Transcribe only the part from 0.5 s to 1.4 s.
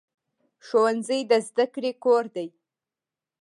ښوونځی د